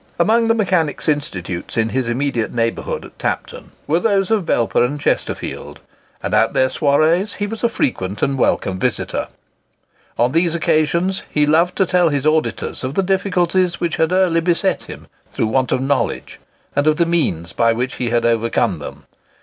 Among 0.17 0.47
the 0.47 0.55
Mechanics' 0.55 1.07
Institutes 1.07 1.77
in 1.77 1.89
his 1.89 2.07
immediate 2.07 2.51
neighbourhood 2.51 3.05
at 3.05 3.19
Tapton, 3.19 3.69
were 3.85 3.99
those 3.99 4.31
of 4.31 4.47
Belper 4.47 4.83
and 4.83 4.99
Chesterfield; 4.99 5.79
and 6.23 6.33
at 6.33 6.55
their 6.55 6.69
soirées 6.69 7.35
he 7.35 7.45
was 7.45 7.63
a 7.63 7.69
frequent 7.69 8.23
and 8.23 8.33
a 8.33 8.41
welcome 8.41 8.79
visitor. 8.79 9.27
On 10.17 10.31
these 10.31 10.55
occasions 10.55 11.21
he 11.29 11.45
loved 11.45 11.75
to 11.75 11.85
tell 11.85 12.09
his 12.09 12.25
auditors 12.25 12.83
of 12.83 12.95
the 12.95 13.03
difficulties 13.03 13.79
which 13.79 13.97
had 13.97 14.11
early 14.11 14.41
beset 14.41 14.85
him 14.85 15.05
through 15.31 15.45
want 15.45 15.71
of 15.71 15.81
knowledge, 15.83 16.39
and 16.75 16.87
of 16.87 16.97
the 16.97 17.05
means 17.05 17.53
by 17.53 17.71
which 17.71 17.93
he 17.97 18.09
had 18.09 18.25
overcome 18.25 18.79
them. 18.79 19.03